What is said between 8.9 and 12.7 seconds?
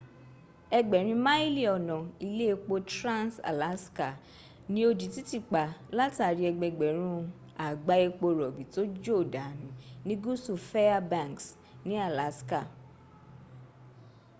jò dànaù ni gúsù fairbanks ni alaska